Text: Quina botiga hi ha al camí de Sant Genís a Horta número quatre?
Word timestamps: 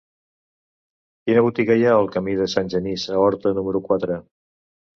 Quina 1.27 1.43
botiga 1.49 1.75
hi 1.81 1.85
ha 1.89 1.93
al 1.99 2.09
camí 2.17 2.35
de 2.41 2.49
Sant 2.55 2.73
Genís 2.77 3.07
a 3.17 3.23
Horta 3.27 3.55
número 3.61 3.87
quatre? 3.93 4.21